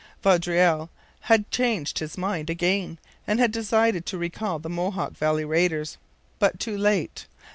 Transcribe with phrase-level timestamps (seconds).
[0.23, 5.95] Vaudreuil had changed his mind again, and had decided to recall the Mohawk valley raiders.
[6.39, 7.27] But too late.